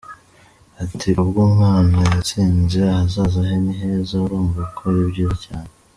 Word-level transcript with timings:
Ati” 0.83 1.09
Ubwo 1.23 1.39
umwana 1.49 1.97
yatsinze, 2.09 2.79
ahazaza 2.93 3.39
he 3.49 3.55
ni 3.63 3.73
heza, 3.79 4.13
urumva 4.25 4.61
ko 4.75 4.79
ari 4.89 5.01
byiza 5.11 5.33
cyane. 5.45 5.71